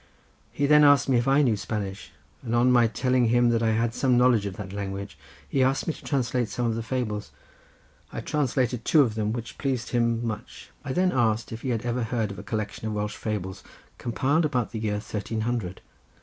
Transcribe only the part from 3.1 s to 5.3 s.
him that I had some knowledge of that language